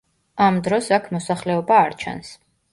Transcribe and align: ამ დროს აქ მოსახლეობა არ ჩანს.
ამ 0.45 0.57
დროს 0.67 0.89
აქ 0.97 1.05
მოსახლეობა 1.17 1.81
არ 1.85 1.97
ჩანს. 2.05 2.35